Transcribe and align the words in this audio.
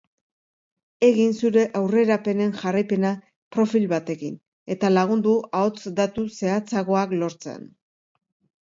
Egin 1.07 1.35
zure 1.41 1.65
aurrerapenen 1.81 2.55
jarraipena 2.63 3.11
profil 3.57 3.87
batekin 3.95 4.41
eta 4.77 4.93
lagundu 4.99 5.37
ahots-datu 5.61 6.29
zehatzagoak 6.43 7.17
lortzen. 7.23 7.73